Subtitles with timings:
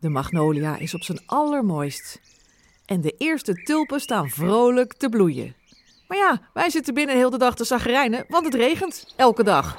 [0.00, 2.20] De magnolia is op zijn allermooist.
[2.86, 5.54] En de eerste tulpen staan vrolijk te bloeien.
[6.08, 9.76] Maar ja, wij zitten binnen heel de dag te zagrijnen, want het regent elke dag.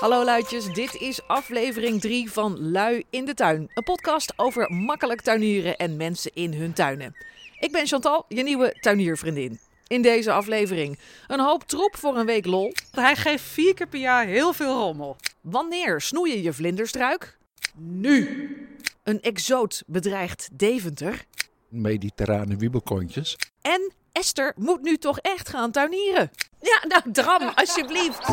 [0.00, 3.70] Hallo luidjes, dit is aflevering 3 van Lui in de Tuin.
[3.74, 7.14] Een podcast over makkelijk tuinieren en mensen in hun tuinen.
[7.60, 9.58] Ik ben Chantal, je nieuwe tuiniervriendin.
[9.86, 12.72] In deze aflevering een hoop troep voor een week lol.
[12.90, 15.16] Hij geeft vier keer per jaar heel veel rommel.
[15.40, 17.38] Wanneer snoei je je vlinderstruik?
[17.76, 18.68] Nu.
[19.02, 21.24] Een exoot bedreigt Deventer.
[21.68, 23.36] mediterrane wiebelkontjes.
[23.62, 26.30] En Esther moet nu toch echt gaan tuinieren.
[26.60, 28.26] Ja, nou dram, alsjeblieft.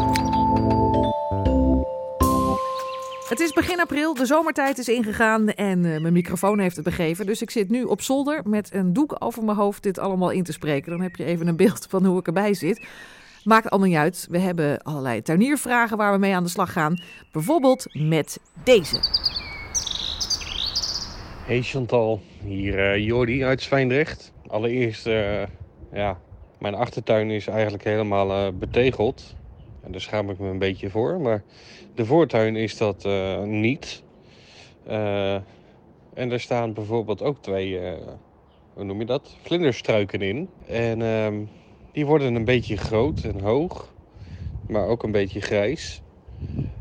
[3.27, 7.25] Het is begin april, de zomertijd is ingegaan en eh, mijn microfoon heeft het begeven.
[7.25, 10.43] Dus ik zit nu op zolder met een doek over mijn hoofd dit allemaal in
[10.43, 10.91] te spreken.
[10.91, 12.87] Dan heb je even een beeld van hoe ik erbij zit.
[13.43, 14.27] Maakt allemaal niet uit.
[14.29, 17.01] We hebben allerlei tuiniervragen waar we mee aan de slag gaan.
[17.31, 18.99] Bijvoorbeeld met deze.
[21.45, 24.31] Hey Chantal, hier eh Jordi uit Zwijndrecht.
[24.47, 25.43] Allereerst, eh,
[25.93, 26.19] ja,
[26.59, 29.35] mijn achtertuin is eigenlijk helemaal betegeld.
[29.83, 31.19] En daar schaam ik me een beetje voor.
[31.19, 31.43] Maar
[31.97, 34.03] de voortuin is dat eh, niet.
[34.85, 35.33] Eh,
[36.13, 38.07] en er staan bijvoorbeeld ook twee, eh,
[38.73, 39.35] hoe noem je dat?
[39.41, 40.49] Vlinderstruiken in.
[40.67, 41.43] En ehm,
[41.91, 43.93] die worden een beetje groot en hoog.
[44.67, 46.01] Maar ook een beetje grijs.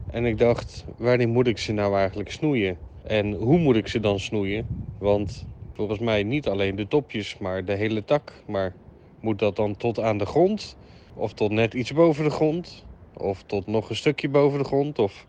[0.07, 2.79] En ik dacht, wanneer moet ik ze nou eigenlijk snoeien?
[3.03, 4.67] En hoe moet ik ze dan snoeien?
[4.99, 8.33] Want volgens mij niet alleen de topjes, maar de hele tak.
[8.47, 8.75] Maar
[9.21, 10.77] moet dat dan tot aan de grond?
[11.15, 12.86] Of tot net iets boven de grond?
[13.17, 14.99] Of tot nog een stukje boven de grond?
[14.99, 15.27] Of...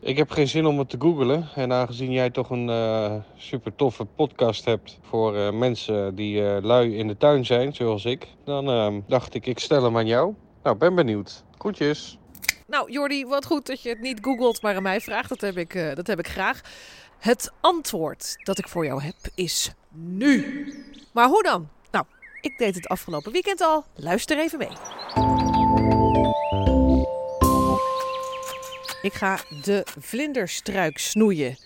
[0.00, 1.48] Ik heb geen zin om het te googlen.
[1.54, 6.62] En aangezien jij toch een eh, super toffe podcast hebt voor eh, mensen die eh,
[6.62, 10.06] lui in de tuin zijn, zoals ik, dan eh, dacht ik, ik stel hem aan
[10.06, 10.34] jou.
[10.62, 11.44] Nou, ben benieuwd.
[11.58, 12.18] Groetjes.
[12.66, 15.28] Nou, Jordi, wat goed dat je het niet googelt, maar aan mij vraagt.
[15.28, 16.60] Dat heb ik, eh, dat heb ik graag.
[17.18, 20.66] Het antwoord dat ik voor jou heb is nu.
[21.12, 21.68] Maar hoe dan?
[21.90, 22.04] Nou,
[22.40, 23.84] ik deed het afgelopen weekend al.
[23.94, 25.51] Luister even mee.
[29.02, 31.56] Ik ga de vlinderstruik snoeien.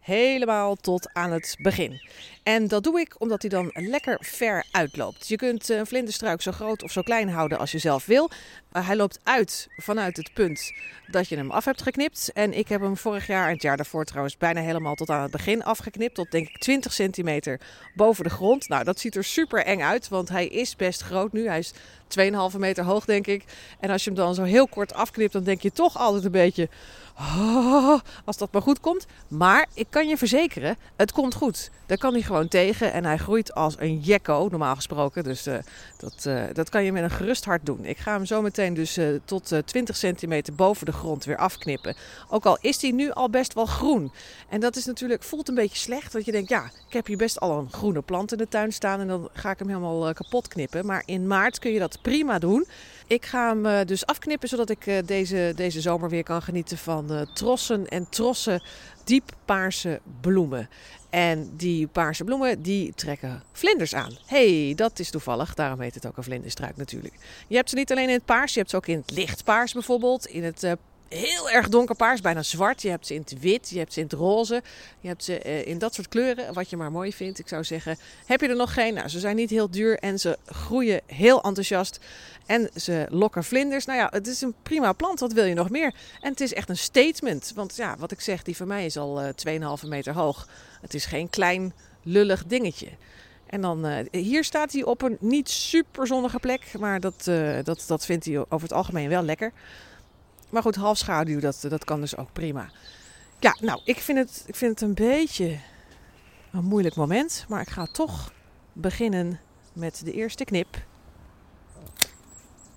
[0.00, 2.00] Helemaal tot aan het begin.
[2.44, 5.28] En dat doe ik omdat hij dan lekker ver uitloopt.
[5.28, 8.30] Je kunt een vlinderstruik zo groot of zo klein houden als je zelf wil.
[8.72, 10.72] Hij loopt uit vanuit het punt
[11.06, 12.30] dat je hem af hebt geknipt.
[12.32, 15.22] En ik heb hem vorig jaar en het jaar daarvoor trouwens bijna helemaal tot aan
[15.22, 16.14] het begin afgeknipt.
[16.14, 17.60] Tot denk ik 20 centimeter
[17.94, 18.68] boven de grond.
[18.68, 21.48] Nou, dat ziet er super eng uit, want hij is best groot nu.
[21.48, 21.72] Hij is
[22.52, 23.44] 2,5 meter hoog, denk ik.
[23.80, 26.30] En als je hem dan zo heel kort afknipt, dan denk je toch altijd een
[26.30, 26.68] beetje...
[27.18, 29.06] "Oh, als dat maar goed komt.
[29.28, 31.70] Maar ik kan je verzekeren, het komt goed.
[31.86, 35.24] Daar kan hij gewoon tegen en hij groeit als een jekko, normaal gesproken.
[35.24, 35.58] Dus eh,
[36.04, 37.84] dat, eh, dat kan je met een gerust hart doen.
[37.84, 41.36] Ik ga hem zo meteen dus eh, tot eh, 20 centimeter boven de grond weer
[41.36, 41.96] afknippen.
[42.28, 44.12] Ook al is hij nu al best wel groen.
[44.48, 46.12] En dat is natuurlijk, voelt een beetje slecht.
[46.12, 48.72] Want je denkt, ja, ik heb hier best al een groene plant in de tuin
[48.72, 49.00] staan.
[49.00, 50.86] En dan ga ik hem helemaal kapot knippen.
[50.86, 52.66] Maar in maart kun je dat prima doen.
[53.06, 57.88] Ik ga hem dus afknippen zodat ik deze, deze zomer weer kan genieten van trossen
[57.88, 58.62] en trossen
[59.04, 60.68] dieppaarse bloemen.
[61.14, 64.16] En die paarse bloemen die trekken vlinders aan.
[64.26, 65.54] hey, dat is toevallig.
[65.54, 67.14] Daarom heet het ook een vlinderstruik natuurlijk.
[67.48, 69.72] Je hebt ze niet alleen in het paars, je hebt ze ook in het lichtpaars
[69.72, 70.26] bijvoorbeeld.
[70.26, 70.72] In het eh,
[71.08, 72.82] heel erg donkerpaars, bijna zwart.
[72.82, 74.62] Je hebt ze in het wit, je hebt ze in het roze.
[75.00, 77.38] Je hebt ze eh, in dat soort kleuren, wat je maar mooi vindt.
[77.38, 78.94] Ik zou zeggen, heb je er nog geen?
[78.94, 81.98] Nou, ze zijn niet heel duur en ze groeien heel enthousiast.
[82.46, 83.84] En ze lokken vlinders.
[83.84, 85.20] Nou ja, het is een prima plant.
[85.20, 85.94] Wat wil je nog meer?
[86.20, 87.52] En het is echt een statement.
[87.54, 90.48] Want ja, wat ik zeg, die van mij is al eh 2,5 meter hoog.
[90.84, 91.72] Het is geen klein
[92.02, 92.88] lullig dingetje.
[93.46, 96.72] En dan, eh, hier staat hij op een niet super zonnige plek.
[96.78, 99.52] Maar dat, eh, dat, dat vindt hij over het algemeen wel lekker.
[100.50, 102.70] Maar goed, half schaduw, dat, dat kan dus ook prima.
[103.40, 105.58] Ja, nou, ik vind, het, ik vind het een beetje
[106.52, 107.44] een moeilijk moment.
[107.48, 108.32] Maar ik ga toch
[108.72, 109.40] beginnen
[109.72, 110.76] met de eerste knip.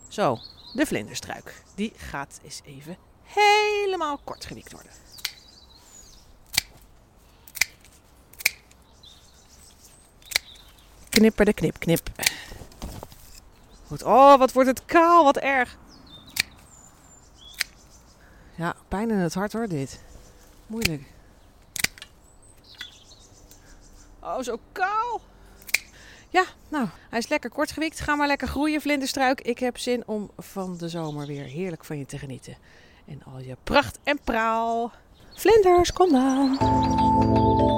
[0.07, 0.37] Zo,
[0.73, 1.63] de vlinderstruik.
[1.75, 4.91] Die gaat eens even helemaal kort gewiekt worden.
[11.17, 12.09] Knipper de knip, knip.
[14.03, 15.77] Oh, wat wordt het kaal, wat erg.
[18.55, 19.99] Ja, pijn in het hart hoor, dit.
[20.67, 21.03] Moeilijk.
[24.19, 25.21] Oh, zo kaal.
[26.29, 27.99] Ja, nou, hij is lekker kort gewikt.
[27.99, 29.41] Ga maar lekker groeien, vlinderstruik.
[29.41, 32.57] Ik heb zin om van de zomer weer heerlijk van je te genieten.
[33.05, 34.91] En al je pracht en praal.
[35.33, 37.76] Vlinders, kom dan.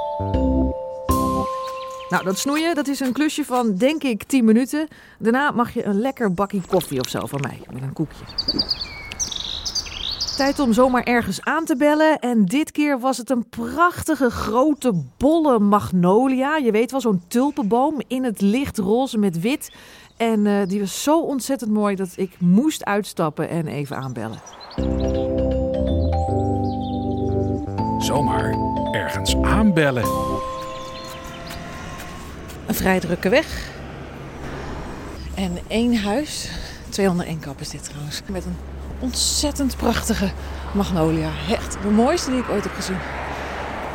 [2.10, 4.88] Nou, dat snoeien, dat is een klusje van denk ik 10 minuten.
[5.18, 8.24] Daarna mag je een lekker bakje koffie of zo van mij, met een koekje.
[10.36, 12.18] Tijd om zomaar ergens aan te bellen.
[12.18, 16.56] En dit keer was het een prachtige grote bolle magnolia.
[16.56, 19.72] Je weet wel, zo'n tulpenboom in het licht roze met wit.
[20.16, 24.38] En eh, die was zo ontzettend mooi dat ik moest uitstappen en even aanbellen.
[27.98, 28.54] Zomaar
[28.92, 30.04] ergens aanbellen.
[32.70, 33.70] Een vrij drukke weg.
[35.34, 36.50] En één huis.
[36.88, 38.22] 201 kap is dit trouwens.
[38.26, 38.56] Met een
[38.98, 40.30] ontzettend prachtige
[40.74, 41.30] magnolia.
[41.48, 42.98] Echt de mooiste die ik ooit heb gezien.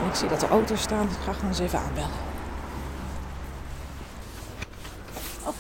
[0.01, 1.05] En ik zie dat er auto's staan.
[1.07, 2.09] Dus ik ga gewoon eens even aanbellen.
[5.45, 5.53] Oh.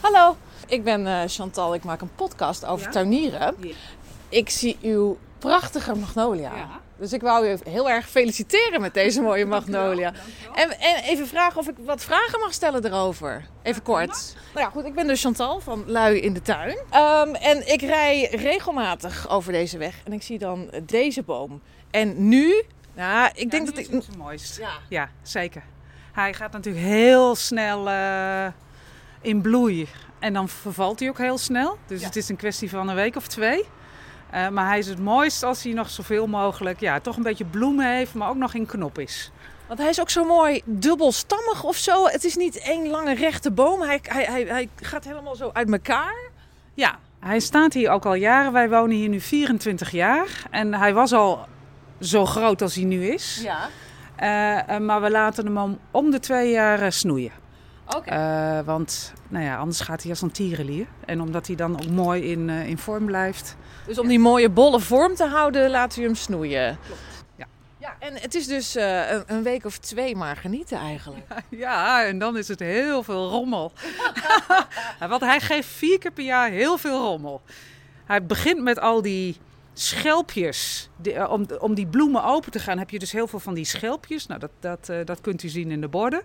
[0.00, 0.36] Hallo.
[0.66, 1.74] Ik ben eh, Chantal.
[1.74, 2.92] Ik maak een podcast over Ja?
[2.92, 3.54] tuinieren.
[4.28, 6.56] Ik zie uw prachtige magnolia.
[6.56, 6.80] Ja.
[6.98, 10.12] Dus ik wou u heel erg feliciteren met deze mooie magnolia.
[10.54, 13.44] En, en even vragen of ik wat vragen mag stellen erover.
[13.62, 14.34] Even kort.
[14.54, 14.84] Nou ja, goed.
[14.84, 16.78] Ik ben dus Chantal van Lui in de Tuin.
[16.90, 19.94] Ehm, en ik rij regelmatig over deze weg.
[20.04, 21.60] En ik zie dan deze boom.
[21.90, 22.62] En nu...
[22.94, 23.86] Nou, ik denk dat ik...
[23.90, 24.56] het mooist.
[24.58, 24.70] Ja.
[24.88, 25.62] Ja, zeker.
[26.12, 28.46] Hij gaat natuurlijk heel snel eh,
[29.20, 29.88] in bloei.
[30.18, 31.78] En dan vervalt hij ook heel snel.
[31.86, 32.06] Dus Ja.
[32.06, 33.64] het is een kwestie van een week of twee.
[34.30, 37.44] Eh, maar hij is het mooist als hij nog zoveel mogelijk, ja, toch een beetje
[37.44, 39.30] bloemen heeft, maar ook nog in knop is.
[39.66, 42.06] Want hij is ook zo mooi dubbelstammig of zo.
[42.06, 43.80] Het is niet één lange rechte boom.
[43.80, 46.30] Hij, hij, hij, hij gaat helemaal zo uit elkaar.
[46.74, 48.52] Ja, hij staat hier ook al jaren.
[48.52, 50.46] Wij wonen hier nu 24 jaar.
[50.50, 51.46] En hij was al
[52.00, 53.40] zo groot als hij nu is.
[53.42, 53.68] Ja.
[54.16, 57.32] Eh, eh, maar we laten hem om, om de twee jaar snoeien.
[57.88, 60.86] Eh, want nou ja, anders gaat hij als een tierenlier.
[61.06, 63.56] En omdat hij dan ook mooi in, eh, in vorm blijft.
[63.86, 66.78] Dus om die mooie bolle vorm te houden, laten we hem snoeien.
[66.86, 67.00] Klopt,
[67.36, 67.46] ja.
[67.78, 71.26] ja en het is dus eh, een, een week of twee maar genieten eigenlijk.
[71.48, 73.72] Ja, en dan is het heel veel rommel.
[75.08, 77.42] want hij geeft vier keer per jaar heel veel rommel.
[78.04, 79.36] Hij begint met al die
[79.72, 80.90] schelpjes.
[80.96, 83.64] Die, om, om die bloemen open te gaan heb je dus heel veel van die
[83.64, 84.26] schelpjes.
[84.26, 86.22] Nou, dat, dat, dat kunt u zien in de borden.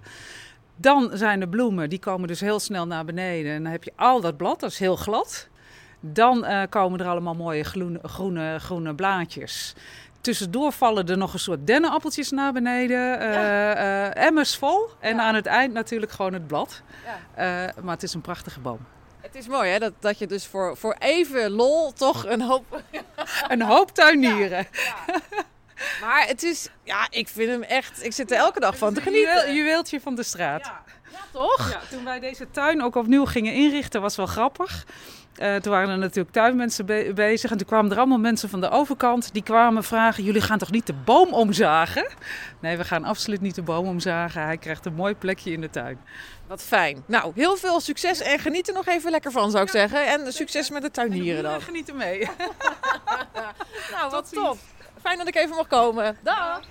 [0.76, 3.52] Dan zijn de bloemen, die komen dus heel snel naar beneden.
[3.54, 5.48] En dan heb je al dat blad, dat is heel glad.
[6.00, 9.74] Dan eh, komen er allemaal mooie groene, groene, groene blaadjes.
[10.22, 13.20] Tussendoor vallen er nog een soort dennenappeltjes naar beneden.
[13.20, 13.72] eh,
[14.06, 14.90] eh, emmers vol.
[15.00, 15.22] En Ja.
[15.22, 16.82] aan het eind natuurlijk gewoon het blad.
[17.36, 17.74] Ja.
[17.82, 18.80] Maar het is een prachtige boom.
[19.22, 22.82] Het is mooi hè, dat, dat je dus voor, voor even lol toch een hoop...
[23.48, 24.68] Een hoop tuinieren.
[26.02, 29.02] Maar het is, ja, ik vind hem echt, ik zit er elke dag van te
[29.02, 29.54] genieten.
[29.56, 30.72] juweeltje van de straat.
[31.32, 31.72] toch?
[31.72, 34.86] Ja, toen wij deze tuin ook opnieuw gingen inrichten, was wel grappig.
[35.34, 37.52] Eh, toen waren er natuurlijk tuinmensen be- bezig.
[37.52, 39.34] En toen kwamen er allemaal mensen van de overkant.
[39.34, 42.08] Die kwamen vragen, jullie gaan toch niet de boom omzagen?
[42.62, 44.44] Nee, we gaan absoluut niet de boom omzagen.
[44.44, 46.00] Hij krijgt een mooi plekje in de tuin.
[46.48, 47.04] Wat fijn.
[47.08, 50.08] Nou, heel veel succes en geniet er nog even lekker van zou ik zeggen.
[50.08, 51.62] En succes met de tuinieren dan.
[51.62, 52.20] Geniet er mee.
[53.92, 54.58] Nou, wat top.
[55.04, 56.18] Fijn dat ik even mag komen.
[56.24, 56.62] Dag.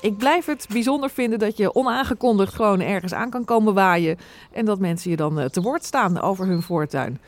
[0.00, 4.18] Ik blijf het bijzonder vinden dat je onaangekondigd gewoon ergens aan kan komen waaien.
[4.52, 7.20] En dat mensen je dan eh, te woord staan over hun voortuin.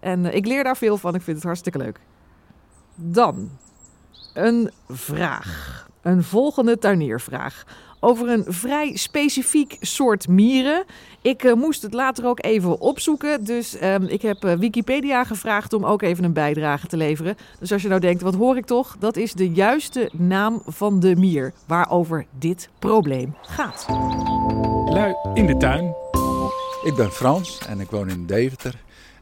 [0.00, 1.14] En eh, ik leer daar veel van.
[1.14, 2.00] Ik vind het hartstikke leuk.
[2.94, 3.50] Dan
[4.34, 5.88] een vraag.
[6.02, 7.64] Een volgende tuiniervraag.
[8.04, 10.84] Over een vrij specifiek soort mieren.
[11.22, 13.44] Ik eh, moest het later ook even opzoeken.
[13.44, 17.36] Dus ehm, ik heb eh, Wikipedia gevraagd om ook even een bijdrage te leveren.
[17.58, 18.96] Dus als je nou denkt, wat hoor ik toch?
[18.98, 23.86] Dat is de juiste naam van de mier waarover dit probleem gaat.
[24.88, 25.94] Lui in de tuin.
[26.84, 28.74] Ik ben Frans en ik woon in Deventer.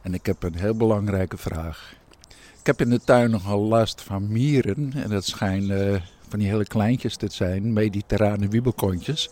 [0.02, 1.94] En ik heb een heel belangrijke vraag.
[2.60, 4.92] Ik heb in de tuin nogal last van mieren.
[4.94, 6.00] En dat schijnen eh,
[6.32, 9.30] van die hele kleintjes te zijn, mediterrane wiebelkontjes.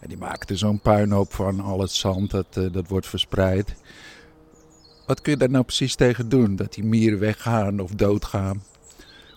[0.00, 3.74] En die er zo'n puinhoop van, al het zand dat, eh, dat wordt verspreid.
[5.06, 6.56] Wat kun je daar nou precies tegen doen?
[6.56, 8.62] Dat die mieren weggaan of doodgaan?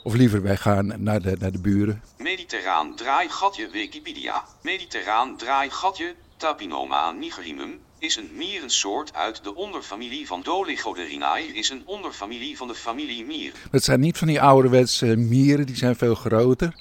[0.04, 2.02] Of liever weggaan naar de, naar de buren?
[2.18, 4.44] Mediterraan draaigatje Wikipedia.
[4.62, 12.58] Mediterraan draaigatje Tapinoma nigerimum is een mierensoort uit de onderfamilie van Dolichoderinae is een onderfamilie
[12.58, 13.52] van de familie mier.
[13.72, 16.76] Dat zijn niet van die ouderwetse mieren, die zijn veel groter.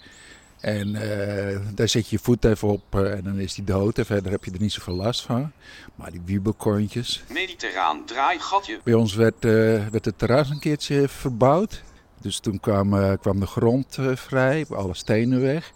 [0.61, 3.99] En eh, daar zet je je voet even op eh, en dan is die dood.
[3.99, 5.53] En verder heb je er niet zoveel last van.
[5.95, 7.25] Maar die wiebelkontjes.
[7.29, 9.51] Mediterraan draaigatje Bij ons werd, eh,
[9.89, 11.83] werd het terras een keertje verbouwd.
[12.21, 15.73] Dus toen kwam, kwam de grond vrij, alle stenen weg.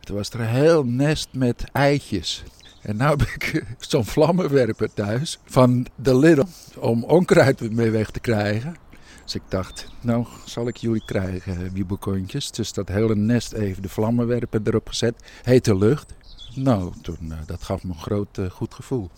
[0.00, 2.42] Toen was er een heel nest met eitjes.
[2.86, 6.44] En nu heb ik zo'n vlammenwerper thuis van de Lidl
[6.78, 8.76] om onkruid mee weg te krijgen.
[9.24, 12.50] Dus ik dacht, nou zal ik jullie krijgen, wiebelkontjes.
[12.50, 15.14] Dus dat hele nest even de vlammenwerper erop gezet.
[15.42, 16.12] Hete lucht.
[16.54, 19.10] Nou, toen, uh, dat gaf me een groot uh, goed gevoel.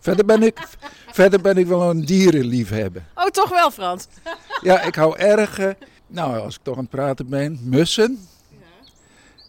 [0.00, 0.68] Verder ben, ik,
[1.12, 3.04] verder ben ik wel een dierenliefhebber.
[3.14, 4.06] Oh, toch wel, Frans?
[4.62, 5.58] Ja, ik hou erg...
[5.58, 5.70] Uh,
[6.06, 8.18] nou, als ik toch aan het praten ben, mussen.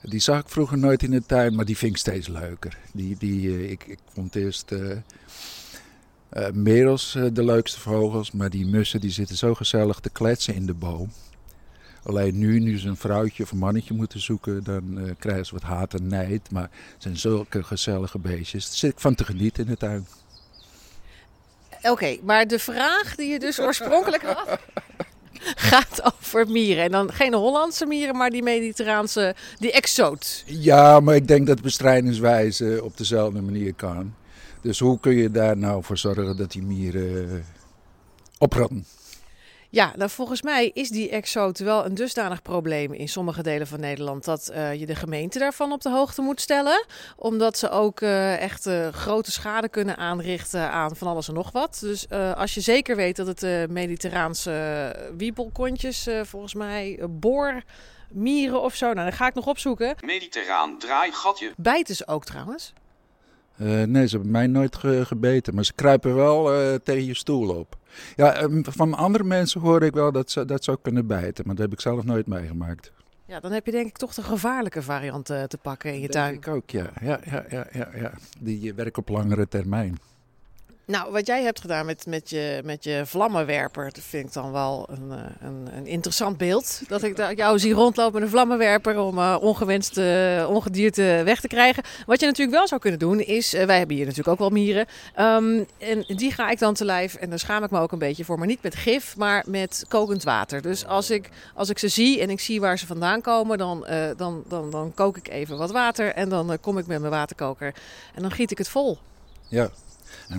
[0.01, 2.77] Die zag ik vroeger nooit in de tuin, maar die vind ik steeds leuker.
[2.93, 4.97] Die, die, ik, ik vond eerst uh,
[6.53, 10.73] merels de leukste vogels, maar die mussen die zitten zo gezellig te kletsen in de
[10.73, 11.11] boom.
[12.03, 15.63] Alleen nu, nu ze een vrouwtje of een mannetje moeten zoeken, dan krijgen ze wat
[15.63, 16.51] haat en nijd.
[16.51, 18.65] Maar het zijn zulke gezellige beestjes.
[18.65, 20.07] Daar zit ik van te genieten in de tuin.
[21.81, 24.59] Oké, maar de vraag die je dus oorspronkelijk had
[25.71, 26.83] gaat over mieren.
[26.83, 30.43] En dan geen Hollandse mieren, maar die mediterraanse, die exoot.
[30.45, 34.13] Ja, maar ik denk dat bestrijdingswijze op dezelfde manier kan.
[34.61, 37.45] Dus hoe kun je daar nou voor zorgen dat die mieren
[38.37, 38.85] opratten?
[39.71, 43.79] Ja, nou volgens mij is die exoot wel een dusdanig probleem in sommige delen van
[43.79, 46.85] Nederland dat uh, je de gemeente daarvan op de hoogte moet stellen.
[47.15, 51.51] Omdat ze ook uh, echt uh, grote schade kunnen aanrichten aan van alles en nog
[51.51, 51.77] wat.
[51.81, 57.63] Dus als je zeker weet dat het mediterraanse wiebelkontjes, volgens mij boor
[58.11, 59.95] mieren of zo, nou dan ga ik nog opzoeken.
[60.05, 61.51] Mediterraan draaigatje.
[61.57, 62.73] Bijten ze ook trouwens?
[63.61, 67.13] Uh, nee, ze hebben mij nooit ge gebeten, maar ze kruipen wel uh, tegen je
[67.13, 67.77] stoel op.
[68.15, 71.55] Ja, um, van andere mensen hoor ik wel dat ze dat zou kunnen bijten, maar
[71.55, 72.91] dat heb ik zelf nooit meegemaakt.
[73.25, 76.07] Ja, dan heb je denk ik toch de gevaarlijke variant uh, te pakken in je
[76.07, 76.31] tuin.
[76.31, 76.89] Denk ik ook, ja.
[77.01, 78.11] Ja, ja, ja, ja, ja.
[78.39, 79.97] Die werken op langere termijn.
[80.89, 84.51] Nou, wat jij hebt gedaan met, met, je, met je vlammenwerper, dat vind ik dan
[84.51, 86.81] wel een, een, een interessant beeld.
[86.87, 91.83] Dat ik jou zie rondlopen met een vlammenwerper om uh, ongewenste ongedierte weg te krijgen.
[92.05, 94.85] Wat je natuurlijk wel zou kunnen doen is, wij hebben hier natuurlijk ook wel mieren.
[95.19, 97.99] Um, en die ga ik dan te lijf en daar schaam ik me ook een
[97.99, 98.37] beetje voor.
[98.37, 100.61] Maar niet met gif, maar met kokend water.
[100.61, 103.85] Dus als ik, als ik ze zie en ik zie waar ze vandaan komen, dan,
[104.17, 106.13] dan, dan, dan kook ik even wat water.
[106.13, 107.73] En dan kom ik met mijn waterkoker
[108.15, 108.97] en dan giet ik het vol.
[109.47, 109.69] Ja,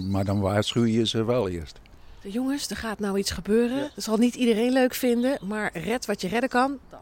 [0.09, 1.79] maar dan waarschuw je ze wel eerst.
[2.23, 3.77] De jongens, er gaat nou iets gebeuren.
[3.77, 3.91] Ja.
[3.95, 6.79] Dat zal niet iedereen leuk vinden, maar red wat je redden kan.
[6.91, 7.01] Dat.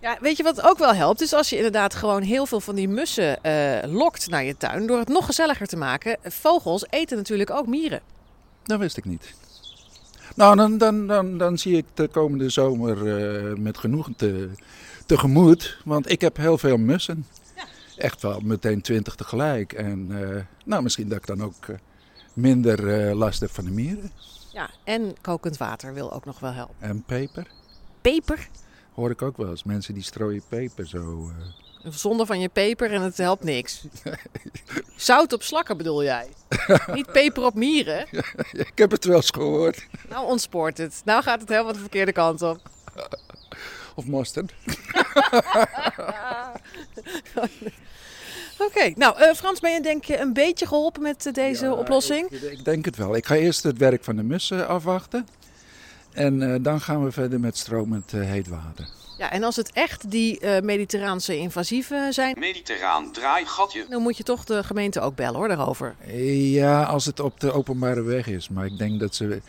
[0.00, 1.20] Ja, weet je wat ook wel helpt?
[1.20, 4.86] Is als je inderdaad gewoon heel veel van die mussen uh, lokt naar je tuin.
[4.86, 6.16] Door het nog gezelliger te maken.
[6.22, 8.00] Vogels eten natuurlijk ook mieren.
[8.62, 9.34] Dat wist ik niet.
[10.34, 14.50] Nou, dan, dan, dan, dan zie ik de komende zomer uh, met genoegen te,
[15.06, 15.78] tegemoet.
[15.84, 17.26] Want ik heb heel veel mussen
[18.00, 19.72] echt wel meteen twintig tegelijk.
[19.72, 21.76] En uh, nou, misschien dat ik dan ook uh,
[22.32, 24.10] minder uh, last heb van de mieren.
[24.52, 26.74] Ja, en kokend water wil ook nog wel helpen.
[26.78, 27.46] En peper.
[28.00, 28.48] Peper?
[28.94, 29.64] Hoor ik ook wel eens.
[29.64, 31.32] Mensen die strooien peper zo.
[31.84, 33.84] Zonder van je peper en het helpt niks.
[34.96, 36.28] Zout op slakken bedoel jij?
[36.94, 38.06] Niet peper op mieren?
[38.52, 39.86] ik heb het wel eens gehoord.
[40.08, 41.02] Nou ontspoort het.
[41.04, 42.60] Nou gaat het helemaal de verkeerde kant op.
[43.94, 44.52] Of mosterd.
[48.60, 48.94] Oké, okay.
[48.96, 52.30] nou uh, Frans, ben je denk je een beetje geholpen met uh, deze ja, oplossing?
[52.30, 53.16] Ik, ik, denk het wel.
[53.16, 55.26] Ik ga eerst het werk van de mussen afwachten.
[56.12, 58.88] En uh, dan gaan we verder met stromend heet water.
[59.18, 62.36] Ja, en als het echt die mediterraanse invasieven zijn...
[62.38, 63.86] Mediterraan draaigatje.
[63.88, 65.94] Dan moet je toch de gemeente ook bellen hoor, daarover.
[66.52, 68.48] Ja, als het op de openbare weg is.
[68.48, 69.40] Maar ik denk dat ze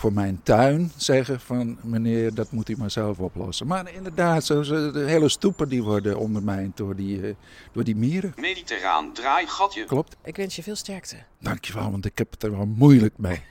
[0.00, 3.66] voor mijn tuin zeggen van meneer, dat moet u maar zelf oplossen.
[3.66, 7.34] Maar inderdaad, zo, zo, de hele stoepen die worden ondermijnd door die, uh,
[7.72, 8.32] door die mieren.
[8.36, 9.84] Mediterraan draaigatje.
[9.84, 10.16] Klopt.
[10.24, 11.16] Ik wens je veel sterkte.
[11.38, 13.42] Dankjewel, want ik heb het er wel moeilijk mee.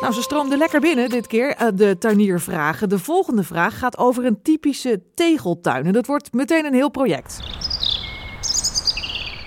[0.00, 2.88] Nou, ze stroomde lekker binnen dit keer, de tuiniervragen.
[2.88, 5.86] De volgende vraag gaat over een typische tegeltuin.
[5.86, 7.40] En dat wordt meteen een heel project.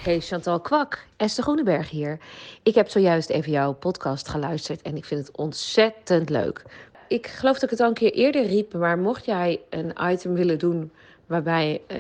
[0.06, 2.20] Hey Chantal Kwak, Esther Groeneberg hier.
[2.64, 6.64] Ik heb zojuist even jouw podcast geluisterd en ik vind het ontzettend leuk.
[7.08, 10.34] Ik geloof dat ik het al een keer eerder riep, maar mocht jij een item
[10.34, 10.92] willen doen
[11.26, 12.00] waarbij uh,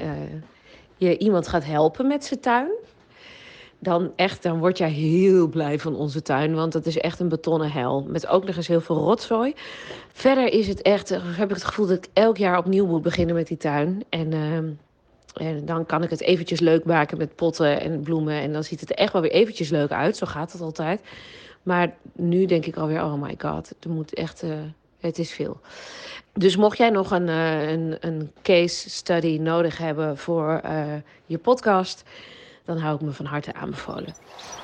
[0.98, 2.72] je iemand gaat helpen met zijn tuin,
[3.80, 7.30] dan echt, dan word jij heel blij van onze tuin, want het is echt een
[7.30, 9.54] betonnen hel met ook nog eens heel veel rotzooi.
[10.14, 13.36] Verder is het echt, heb ik het gevoel dat ik elk jaar opnieuw moet beginnen
[13.36, 14.32] met die tuin en.
[14.32, 14.60] Uh,
[15.36, 18.42] en dan kan ik het eventjes leuk maken met potten en bloemen.
[18.42, 20.18] En dan ziet het er echt wel weer eventjes leuk uit.
[20.18, 21.01] Zo gaat het altijd.
[21.63, 24.54] Maar nu denk ik alweer, oh my god, er moet echt, uh,
[25.00, 25.60] het is veel.
[26.34, 30.94] Dus mocht jij nog een, uh, een, een case study nodig hebben voor uh,
[31.25, 32.04] je podcast,
[32.65, 34.13] dan hou ik me van harte aanbevolen.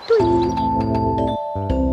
[0.08, 1.91] Doei!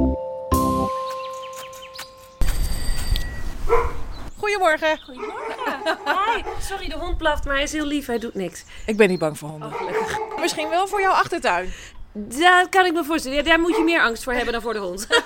[4.39, 5.01] Goedemorgen.
[5.05, 5.99] Goedemorgen.
[6.05, 6.43] Hi.
[6.61, 8.07] Sorry, de hond blaft, maar hij is heel lief.
[8.07, 8.65] Hij doet niks.
[8.87, 9.69] Ik ben niet bang voor honden.
[9.73, 11.73] Oh, Misschien wel voor jouw achtertuin.
[12.13, 13.37] Dat kan ik me voorstellen.
[13.37, 15.07] Ja, daar moet je meer angst voor hebben dan voor de hond.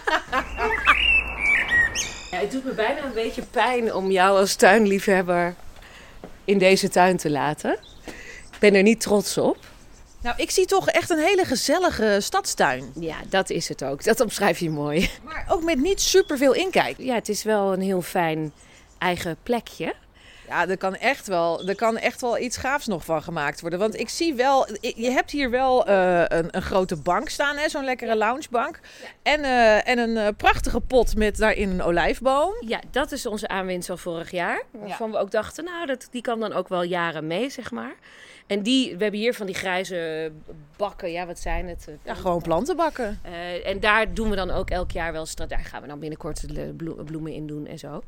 [2.31, 5.55] ja, het doet me bijna een beetje pijn om jou als tuinliefhebber
[6.45, 7.73] in deze tuin te laten.
[8.53, 9.57] Ik ben er niet trots op.
[10.23, 12.93] Nou, ik zie toch echt een hele gezellige stadstuin.
[12.95, 14.05] Ja, dat is het ook.
[14.05, 15.11] Dat omschrijf je mooi.
[15.25, 16.97] Maar ook met niet superveel inkijk.
[16.99, 18.53] Ja, het is wel een heel fijn
[19.03, 19.95] eigen plekje.
[20.49, 23.79] Ja, er kan, echt wel, er kan echt wel iets gaafs nog van gemaakt worden.
[23.79, 27.85] Want ik zie wel, je hebt hier wel uh, een, een, grote bank staan, zo'n
[27.85, 28.81] lekkere loungebank.
[29.23, 32.55] En, uh, en een uh, prachtige pot met daarin een olijfboom.
[32.61, 34.63] Ja, dat is onze aanwinst van vorig jaar.
[34.71, 35.13] Waarvan ja.
[35.13, 37.95] we ook dachten, nou, dat, die kan dan ook wel jaren mee, zeg maar.
[38.47, 40.33] En die, we hebben hier van die grijze
[40.77, 41.89] bakken, ja, wat zijn het?
[42.05, 43.21] Ja, gewoon plantenbakken.
[43.27, 46.55] Uh, en daar doen we dan ook elk jaar wel, daar gaan we dan binnenkort
[46.55, 48.03] de bloemen in doen en zo.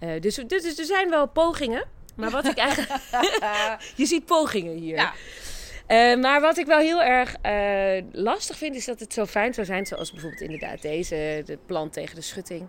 [0.00, 1.84] Uh, dus, dus er zijn wel pogingen.
[2.18, 3.00] Maar wat ik eigenlijk.
[3.96, 4.96] je ziet pogingen hier.
[4.96, 5.12] Ja.
[5.88, 9.54] Uh, maar wat ik wel heel erg uh, lastig vind, is dat het zo fijn
[9.54, 12.66] zou zijn, zoals bijvoorbeeld inderdaad deze, de plant tegen de schutting.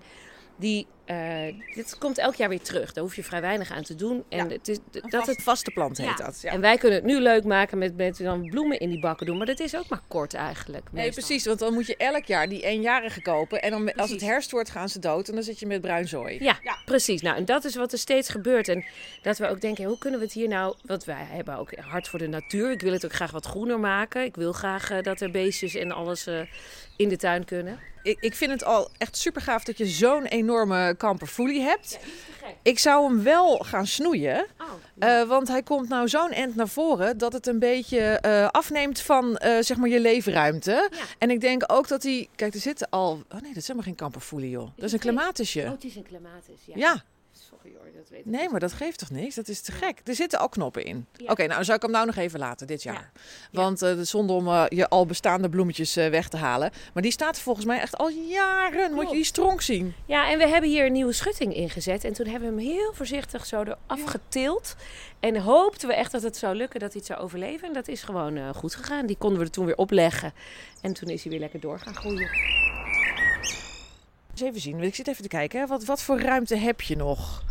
[0.59, 1.43] Die, uh,
[1.75, 2.93] dit komt elk jaar weer terug.
[2.93, 4.23] Daar hoef je vrij weinig aan te doen.
[4.29, 6.15] En ja, het is, dat het vaste plant heet ja.
[6.15, 6.41] dat.
[6.41, 6.51] Ja.
[6.51, 9.37] En wij kunnen het nu leuk maken met, met dan bloemen in die bakken doen.
[9.37, 10.83] Maar dat is ook maar kort eigenlijk.
[10.91, 11.23] Nee, meestal.
[11.23, 11.45] precies.
[11.45, 13.61] Want dan moet je elk jaar die eenjarige kopen.
[13.61, 14.01] En dan, precies.
[14.01, 15.27] als het herfst wordt, gaan ze dood.
[15.27, 16.43] En dan zit je met bruin zooi.
[16.43, 17.21] Ja, ja, precies.
[17.21, 18.67] Nou, en dat is wat er steeds gebeurt.
[18.67, 18.85] En
[19.21, 20.75] dat we ook denken, hoe kunnen we het hier nou...
[20.85, 22.71] Want wij hebben ook hart voor de natuur.
[22.71, 24.23] Ik wil het ook graag wat groener maken.
[24.23, 26.41] Ik wil graag uh, dat er beestjes en alles uh,
[26.95, 27.79] in de tuin kunnen.
[28.03, 31.99] Ik, ik vind het al echt super gaaf dat je zo'n enorme kamperfoelie hebt.
[32.41, 34.45] Ja, ik zou hem wel gaan snoeien.
[34.59, 35.21] Oh, ja.
[35.21, 39.01] uh, want hij komt nou zo'n end naar voren dat het een beetje uh, afneemt
[39.01, 40.89] van uh, zeg maar je leefruimte.
[40.91, 40.97] Ja.
[41.17, 42.29] En ik denk ook dat hij.
[42.35, 43.11] Kijk, er zitten al.
[43.11, 44.69] Oh nee, dat is helemaal geen kamperfoelie, joh.
[44.75, 45.61] Dat is een clematisje.
[45.61, 46.55] Oh, het is een clematis.
[46.65, 46.73] Ja.
[46.75, 47.03] ja.
[47.77, 48.51] Hoor, dat weet ik Nee, niet.
[48.51, 49.35] maar dat geeft toch niks?
[49.35, 50.01] Dat is te gek.
[50.03, 51.05] Er zitten al knoppen in.
[51.13, 51.23] Ja.
[51.23, 53.11] Oké, okay, nou zou ik hem nou nog even laten dit jaar.
[53.13, 53.21] Ja.
[53.51, 56.71] Want uh, zonde om uh, je al bestaande bloemetjes uh, weg te halen.
[56.93, 58.87] Maar die staat volgens mij echt al jaren.
[58.87, 58.93] Klopt.
[58.93, 59.93] Moet je die stronk zien.
[60.05, 62.03] Ja, en we hebben hier een nieuwe schutting ingezet.
[62.03, 64.75] En toen hebben we hem heel voorzichtig zo eraf getild.
[65.19, 67.67] En hoopten we echt dat het zou lukken, dat hij het zou overleven.
[67.67, 69.05] En dat is gewoon goed gegaan.
[69.05, 70.33] Die konden we er toen weer opleggen.
[70.81, 72.29] En toen is hij weer lekker door gaan groeien.
[74.39, 75.59] Eens even zien, ik zit even te kijken.
[75.59, 75.67] Hè.
[75.67, 77.43] Wat, wat voor ruimte heb je nog?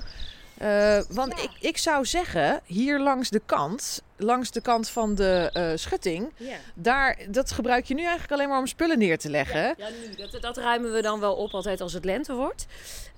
[0.62, 1.42] Uh, want ja.
[1.42, 6.32] ik, ik zou zeggen, hier langs de kant, langs de kant van de uh, schutting,
[6.36, 6.56] ja.
[6.74, 9.60] daar, dat gebruik je nu eigenlijk alleen maar om spullen neer te leggen.
[9.60, 12.66] Ja, ja nu, dat, dat, ruimen we dan wel op altijd als het lente wordt.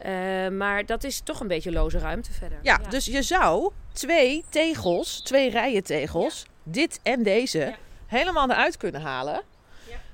[0.06, 2.59] Uh, maar dat is toch een beetje loze ruimte verder.
[2.62, 7.74] Ja, dus je zou twee tegels, twee rijen tegels, dit en deze,
[8.06, 9.42] helemaal eruit kunnen halen.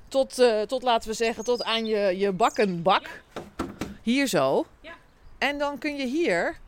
[0.08, 3.22] Tot, uh, tot, laten we zeggen, tot aan je, je bakkenbak.
[4.02, 4.66] Hier zo.
[5.38, 6.58] En dan kun je hier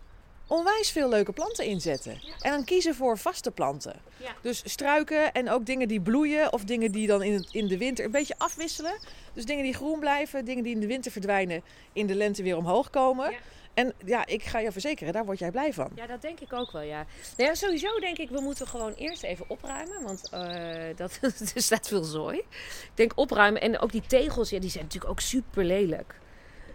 [0.47, 2.19] onwijs veel leuke planten inzetten.
[2.21, 2.33] Ja.
[2.41, 4.01] En dan kiezen voor vaste planten.
[4.17, 4.35] Ja.
[4.41, 7.79] Dus struiken en ook dingen die bloeien of dingen die dan in, het, in de
[7.79, 8.99] winter een beetje afwisselen.
[9.33, 12.57] Dus dingen die groen blijven, dingen die in de winter verdwijnen, in de lente weer
[12.57, 13.31] omhoog komen.
[13.31, 13.39] Ja.
[13.79, 15.91] En ja, ik ga je verzekeren, daar word jij blij van.
[15.95, 17.07] Ja, dat denk ik ook wel, ja.
[17.37, 20.03] Nou ja sowieso denk ik, we moeten gewoon eerst even opruimen.
[20.03, 21.19] Want uh, dat,
[21.55, 22.39] er staat veel zooi.
[22.39, 23.61] Ik denk opruimen.
[23.61, 26.15] En ook die tegels, ja, die zijn natuurlijk ook super lelijk.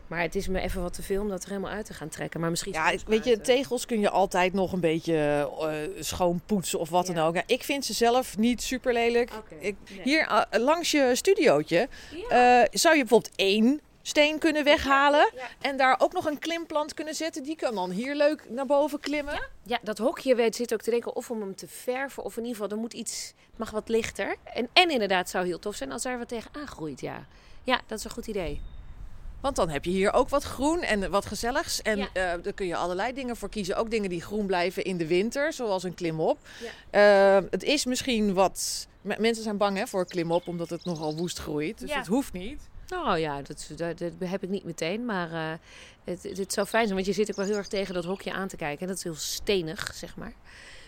[0.07, 2.09] Maar het is me even wat te veel om dat er helemaal uit te gaan
[2.09, 2.39] trekken.
[2.39, 2.73] Maar misschien.
[2.73, 7.07] Ja, weet je, tegels kun je altijd nog een beetje uh, schoon poetsen of wat
[7.07, 7.13] ja.
[7.13, 7.35] dan ook.
[7.35, 9.31] Ja, ik vind ze zelf niet super lelijk.
[9.33, 10.01] Okay, ik, nee.
[10.03, 11.87] Hier uh, langs je studiootje
[12.29, 12.61] ja.
[12.61, 15.31] uh, zou je bijvoorbeeld één steen kunnen weghalen.
[15.35, 17.43] Ja, En daar ook nog een klimplant kunnen zetten.
[17.43, 19.33] Die kan dan hier leuk naar boven klimmen.
[19.33, 22.23] Ja, ja dat hokje weet, zit ook te denken of om hem te verven.
[22.23, 24.35] Of in ieder geval, er moet iets, mag wat lichter.
[24.43, 27.25] En, en inderdaad zou heel tof zijn als daar wat tegen aangroeit, ja.
[27.63, 28.61] Ja, dat is een goed idee.
[29.41, 31.81] Want dan heb je hier ook wat groen en wat gezelligs.
[31.81, 32.05] En ja.
[32.05, 33.75] uh, daar kun je allerlei dingen voor kiezen.
[33.75, 36.37] Ook dingen die groen blijven in de winter, zoals een klimop.
[36.91, 37.37] Ja.
[37.39, 38.87] Uh, het is misschien wat...
[39.01, 41.79] Mensen zijn bang hè, voor klimop, omdat het nogal woest groeit.
[41.79, 41.97] Dus ja.
[41.97, 42.69] het hoeft niet.
[42.87, 45.05] Nou ja, dat, dat, heb ik niet meteen.
[45.05, 45.51] Maar uh,
[46.37, 48.47] het, zou fijn zijn, want je zit ook wel heel erg tegen dat hokje aan
[48.47, 48.81] te kijken.
[48.81, 50.33] En dat is heel stenig, zeg maar.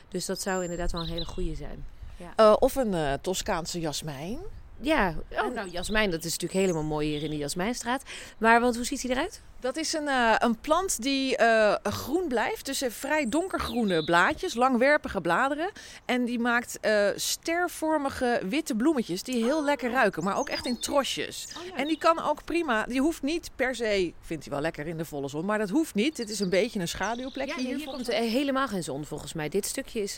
[0.09, 1.85] Dus dat zou inderdaad wel een hele goede zijn.
[2.17, 2.53] Ja.
[2.53, 4.39] of een Toscaanse jasmijn.
[4.81, 8.03] Ja, oh, nou jasmijn, dat is natuurlijk helemaal mooi hier in de Jasmijnstraat.
[8.37, 9.41] Maar want hoe ziet hij eruit?
[9.59, 12.65] Dat is een, uh, een plant die uh, groen blijft.
[12.65, 15.71] Dus vrij donkergroene blaadjes, langwerpige bladeren.
[16.05, 19.63] En die maakt uh, stervormige witte bloemetjes die heel oh.
[19.63, 20.23] lekker ruiken.
[20.23, 21.47] Maar ook echt in trosjes.
[21.57, 21.75] Oh, ja.
[21.75, 24.97] En die kan ook prima, die hoeft niet per se, vindt hij wel lekker in
[24.97, 25.45] de volle zon.
[25.45, 26.17] Maar dat hoeft niet.
[26.17, 27.61] Het is een beetje een schaduwplekje.
[27.61, 29.49] Ja, hier, hier komt helemaal geen zon volgens mij.
[29.49, 30.17] Dit stukje is,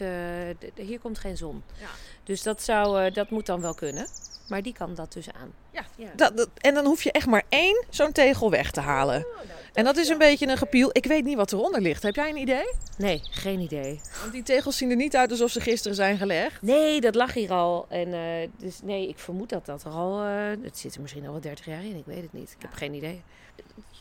[0.76, 1.64] hier komt geen zon.
[1.80, 1.88] Ja.
[2.24, 4.08] Dus dat, zou, dat moet dan wel kunnen.
[4.48, 5.54] Maar die kan dat dus aan.
[5.72, 6.08] Ja, Ja.
[6.16, 9.26] Dat, dat- en dan hoef je echt maar één zo'n tegel weg te halen.
[9.26, 10.90] Oh, nou, En dat is een beetje een gepiel.
[10.92, 12.04] Ik weet niet wat eronder ligt.
[12.04, 12.74] Heb jij een idee?
[12.98, 14.00] Nee, geen idee.
[14.22, 16.62] Want die tegels zien er niet uit alsof ze gisteren zijn gelegd.
[16.62, 17.86] Nee, dat lag hier al.
[17.90, 20.22] En eh, dus nee, ik vermoed dat dat er al.
[20.24, 21.96] eh, het zit er misschien al wel 30 jaar in.
[21.96, 22.52] Ik weet het niet.
[22.52, 23.22] Ik heb geen idee.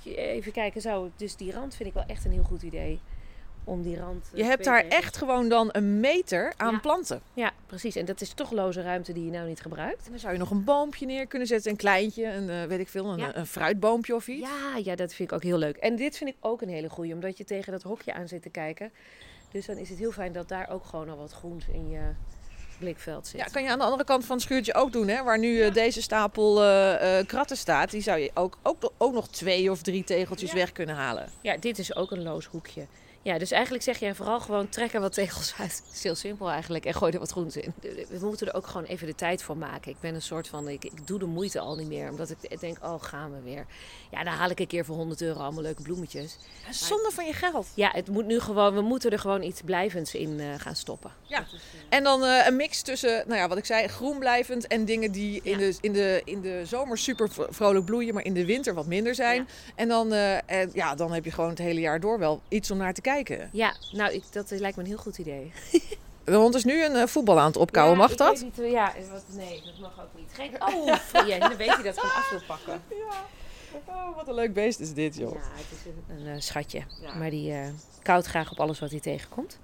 [0.04, 1.11] Even kijken, zo.
[1.16, 3.00] Dus die rand vind ik wel echt een heel goed idee.
[3.68, 4.24] Om die rand.
[4.33, 6.79] eh, Je hebt daar echt gewoon dan een meter aan Ja.
[6.79, 7.20] planten.
[7.35, 7.96] Ja, precies.
[7.96, 10.05] En dat is toch loze ruimte die je nou niet gebruikt.
[10.05, 11.70] En dan zou je nog een boompje neer kunnen zetten.
[11.70, 13.37] Een kleintje, een, eh, weet ik veel, een, Ja.
[13.37, 14.48] een fruitboompje of iets.
[14.48, 15.76] Ja, ja, dat vind ik ook heel leuk.
[15.76, 18.42] En dit vind ik ook een hele goeie, omdat je tegen dat hokje aan zit
[18.42, 18.92] te kijken.
[19.52, 22.00] Dus dan is het heel fijn dat daar ook gewoon al wat groens in je
[22.79, 23.40] blikveld zit.
[23.40, 25.22] Ja, kan je aan de andere kant van het schuurtje ook doen, hè?
[25.22, 27.90] Waar nu eh, deze stapel eh, eh, kratten staat.
[27.90, 31.29] Die zou je ook, ook, ook nog twee of drie tegeltjes weg kunnen halen.
[31.40, 32.87] Ja, dit is ook een loos hoekje.
[33.26, 35.82] Ja, dus eigenlijk zeg je vooral gewoon trek er wat tegels uit.
[35.86, 36.84] Het is heel simpel eigenlijk.
[36.84, 37.74] En gooi er wat groens in.
[38.08, 39.90] We moeten er ook gewoon even de tijd voor maken.
[39.90, 42.10] Ik ben een soort van, ik, ik doe de moeite al niet meer.
[42.10, 43.66] Omdat ik denk, oh gaan we weer.
[44.10, 46.38] Ja, dan haal ik een keer voor 100 euro allemaal leuke bloemetjes.
[46.70, 47.66] Zonde van je geld.
[47.74, 51.10] Ja, het moet nu gewoon, we moeten er gewoon iets blijvends in eh, gaan stoppen.
[51.22, 51.44] Ja.
[51.88, 55.12] En dan eh, een mix tussen, nou ja, wat ik zei, groen blijvend en dingen
[55.12, 58.74] die in, de, in, de, in de zomer super vrolijk bloeien, maar in de winter
[58.74, 59.36] wat minder zijn.
[59.36, 59.46] Ja.
[59.74, 62.70] En dan, eh, en, ja, dan heb je gewoon het hele jaar door wel iets
[62.70, 63.15] om naar te kijken.
[63.52, 65.52] Ja, nou, ik, dat lijkt me een heel goed idee.
[66.24, 68.40] De hond is nu een eh, voetbal aan het opkouwen, Ja, mag dat?
[68.42, 70.31] niet, eh, ja, wat, nee, dat mag ook niet.
[70.33, 72.83] Geen, oh, ja, dan weet hij dat ik hem af wil pakken.
[73.88, 75.33] Oh, wat een leuk beest is dit, Ja, joh.
[75.35, 76.83] het is een, een eh, schatje.
[77.00, 77.14] Ja.
[77.14, 77.68] Maar die eh
[78.02, 79.59] koudt graag op alles wat hij tegenkomt.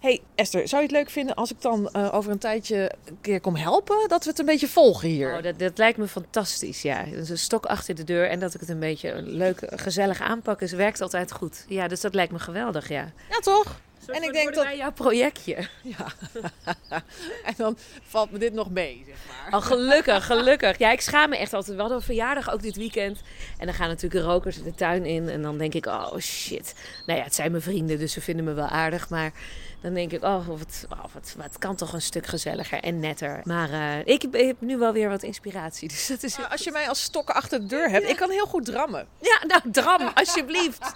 [0.00, 3.18] Hey, Esther, zou je het leuk vinden als ik dan eh, over een tijdje een
[3.20, 4.08] keer kom helpen?
[4.08, 5.36] Dat we het een beetje volgen hier.
[5.36, 7.04] Oh, dat, dat lijkt me fantastisch, ja.
[7.04, 10.20] Dus een stok achter de deur en dat ik het een beetje een leuk, gezellig
[10.20, 11.64] aanpak is, werkt altijd goed.
[11.68, 13.12] Ja, dus dat lijkt me geweldig, ja.
[13.30, 13.80] Ja, toch?
[14.06, 14.64] En ik denk dat...
[14.64, 15.56] wij jouw projectje.
[15.82, 16.06] Ja.
[17.44, 19.60] en dan valt me dit nog mee, zeg maar.
[19.60, 20.78] Oh, gelukkig, gelukkig.
[20.78, 21.74] Ja, ik schaam me echt altijd.
[21.74, 23.20] We hadden een verjaardag ook dit weekend.
[23.58, 25.28] En dan gaan natuurlijk rokers de tuin in.
[25.28, 26.74] En dan denk ik, oh shit.
[27.06, 29.08] Nou ja, het zijn mijn vrienden, dus ze vinden me wel aardig.
[29.08, 29.32] Maar
[29.80, 33.40] dan denk ik, oh, wat, oh, wat, wat kan toch een stuk gezelliger en netter.
[33.44, 35.88] Maar eh, ik heb- heb nu wel weer wat inspiratie.
[35.96, 36.36] Dus dat is...
[36.50, 39.06] Als je mij als stok achter de deur hebt, ik kan heel goed drammen.
[39.20, 40.92] Ja, nou, dram, alsjeblieft.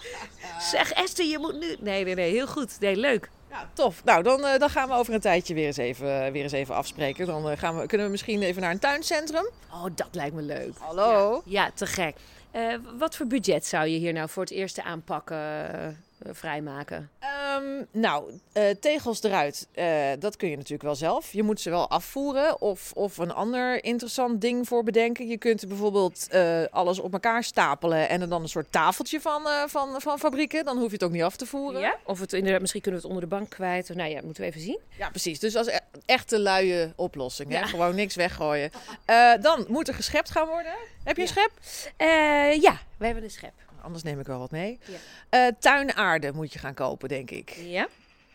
[0.60, 1.76] Zeg, Esther, je moet nu...
[1.80, 2.80] Nee, nee, nee, heel goed.
[2.80, 3.30] Nee, leuk.
[3.50, 4.04] Ja, tof.
[4.04, 6.74] Nou, dan, eh, dan gaan we over een tijdje weer eens even, weer eens even
[6.74, 7.26] afspreken.
[7.26, 9.48] Dan eh, gaan we, kunnen we misschien even naar een tuincentrum.
[9.72, 10.72] Oh, dat lijkt me leuk.
[10.78, 11.42] Hallo?
[11.44, 12.16] Ja, te gek.
[12.50, 15.36] Eh, wat voor budget zou je hier nou voor het eerste aanpakken
[15.74, 15.88] eh,
[16.28, 17.10] vrijmaken?
[17.18, 19.68] Ehm, nou, eh, tegels eruit.
[19.72, 21.32] Eh, dat kun je natuurlijk wel zelf.
[21.32, 25.28] Je moet ze wel afvoeren of, of een ander interessant ding voor bedenken.
[25.28, 29.46] Je kunt bijvoorbeeld eh, alles op elkaar stapelen en er dan een soort tafeltje van,
[29.46, 30.64] eh, van, van fabrieken.
[30.64, 31.80] Dan hoef je het ook niet af te voeren.
[31.80, 31.96] Ja?
[32.04, 33.90] Of het inderdaad, misschien kunnen we het onder de bank kwijt.
[33.90, 34.78] Of, nou ja, moeten we even zien.
[34.98, 35.38] Ja, precies.
[35.38, 37.52] Dus als e- echte luie oplossing.
[37.52, 37.66] Hè?
[37.66, 38.70] Gewoon niks weggooien.
[39.04, 40.74] Eh, dan moet er geschept gaan worden.
[41.04, 41.50] Heb je een schep?
[41.96, 43.52] Eh, ja, we hebben een schep.
[43.82, 44.78] Anders neem ik wel wat mee.
[44.84, 44.96] Ja.
[45.28, 47.50] Eh, tuinaarde moet je gaan kopen, denk ik.
[47.50, 47.88] Ja?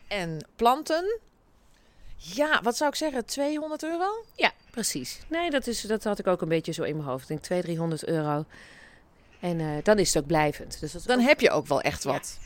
[0.08, 1.20] En planten.
[2.18, 3.26] Ja, wat zou ik zeggen?
[3.26, 4.26] 200 euro?
[4.36, 5.20] Ja, precies.
[5.28, 7.22] Nee, dat, is, dat had ik ook een beetje zo in mijn hoofd.
[7.22, 8.46] Ik denk 200, 300 euro.
[9.40, 10.80] En eh, dan is het ook blijvend.
[10.80, 12.12] Dus dat Dan ook- heb je ook wel echt Ja.
[12.12, 12.38] wat.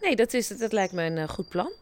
[0.00, 1.72] Nee, dat, is, dat lijkt me een eh, goed plan.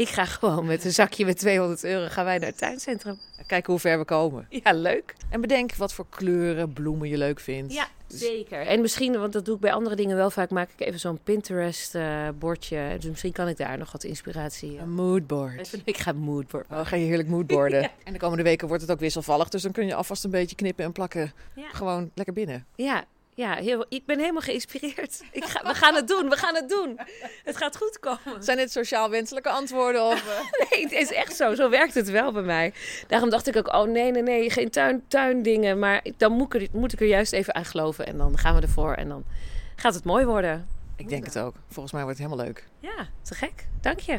[0.00, 3.18] Ik ga gewoon met een zakje met 200 euro gaan wij naar het tuincentrum.
[3.46, 4.46] Kijken hoe ver we komen.
[4.48, 5.14] Ja, leuk.
[5.30, 7.72] En bedenk wat voor kleuren, bloemen je leuk vindt.
[7.72, 8.66] Ja, zeker.
[8.66, 11.18] En misschien, want dat doe ik bij andere dingen wel vaak, maak ik even zo'n
[11.24, 12.96] Pinterest-bordje.
[12.98, 14.76] dus misschien kan ik daar nog wat inspiratie...
[14.76, 15.72] eh, Een moodboard.
[15.84, 17.80] Ik ga moodboard Oh, ga je heerlijk moodboarden.
[17.90, 17.90] Ja.
[18.04, 19.48] En de komende weken wordt het ook wisselvallig.
[19.48, 21.32] Dus dan kun je alvast een beetje knippen en plakken.
[21.54, 21.68] Ja.
[21.72, 22.66] Gewoon lekker binnen.
[22.74, 23.04] Ja,
[23.40, 25.22] ja heel, ik ben helemaal geïnspireerd.
[25.32, 26.98] Ik ga, we gaan het doen, we gaan het doen.
[27.44, 28.42] Het gaat goed komen.
[28.42, 30.04] Zijn dit sociaal wenselijke antwoorden?
[30.04, 30.70] Of, eh?
[30.70, 31.54] Nee, het is echt zo.
[31.54, 32.72] Zo werkt het wel bij mij.
[33.06, 35.78] Daarom dacht ik ook, oh nee, nee, nee, geen tuin, tuindingen.
[35.78, 38.06] Maar dan moet ik, er, moet ik er juist even aan geloven.
[38.06, 39.24] En dan gaan we ervoor en dan
[39.76, 40.68] gaat het mooi worden.
[40.96, 41.54] Ik denk het ook.
[41.68, 42.68] Volgens mij wordt het helemaal leuk.
[42.78, 43.66] Ja, te gek.
[43.80, 44.18] Dank je.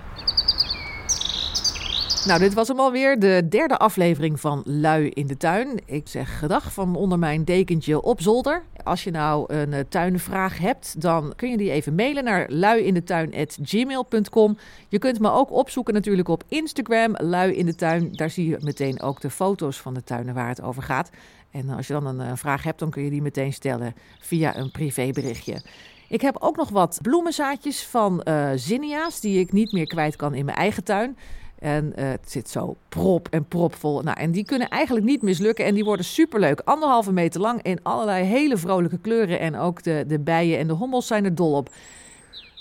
[2.26, 5.80] Nou, dit was hem alweer, de derde aflevering van Lui in de Tuin.
[5.86, 8.64] Ik zeg gedag van onder mijn dekentje op zolder.
[8.84, 14.58] Als je nou een eh, tuinvraag hebt, dan kun je die even mailen naar luiindetuin.gmail.com.
[14.88, 18.12] Je kunt me ook opzoeken natuurlijk op Instagram, Lui in de Tuin.
[18.12, 21.10] Daar zie je meteen ook de foto's van de tuinen waar het over gaat.
[21.52, 24.58] En als je dan een eh, vraag hebt, dan kun je die meteen stellen via
[24.58, 25.62] een privéberichtje.
[26.10, 30.34] Ik heb ook nog wat bloemenzaadjes van eh zinnia's die ik niet meer kwijt kan
[30.34, 31.18] in mijn eigen tuin.
[31.62, 34.02] En eh, het zit zo prop en propvol.
[34.02, 35.66] Nou, en die kunnen eigenlijk niet mislukken.
[35.66, 36.60] En die worden superleuk.
[36.60, 39.40] Anderhalve meter lang in allerlei hele vrolijke kleuren.
[39.40, 41.70] En ook de, de bijen en de hommels zijn er dol op.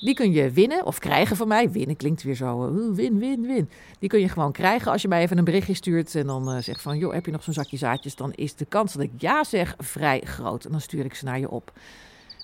[0.01, 1.71] Die kun je winnen of krijgen van mij.
[1.71, 2.67] Winnen klinkt weer zo.
[2.67, 3.71] uh, win, win, win.
[3.99, 6.15] Die kun je gewoon krijgen als je mij even een berichtje stuurt.
[6.15, 8.17] En dan uh, zegt van, joh, heb je nog zo'n zakje zaadjes?
[8.17, 10.65] Dan is de kans dat ik ja zeg vrij groot.
[10.65, 11.73] En dan stuur ik ze naar je op.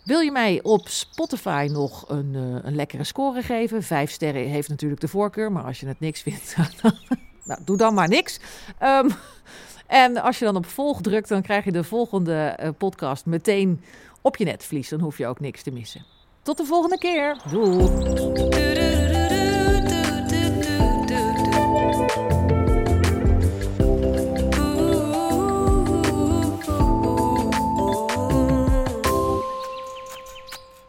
[0.07, 3.83] Wil je mij op Spotify nog een, uh, een lekkere score geven?
[3.83, 5.53] Vijf sterren heeft natuurlijk de voorkeur.
[5.53, 6.57] Maar als je het niks vindt,
[7.45, 8.41] nou, doe dan maar niks.
[8.83, 9.11] Um,
[9.87, 13.81] en als je dan op volg drukt, dan krijg je de volgende uh, podcast meteen
[14.21, 14.89] op je netvlies.
[14.89, 16.05] Dan hoef je ook niks te missen.
[16.43, 17.37] Tot de volgende keer.
[17.51, 19.16] Doei.